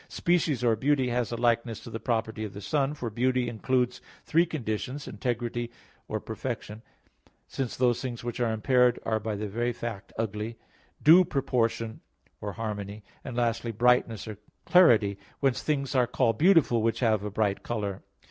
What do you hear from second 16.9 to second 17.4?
have a